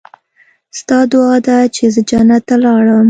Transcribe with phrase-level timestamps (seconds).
[0.79, 2.99] ستا دعا ده چې زه جنت ته لاړم.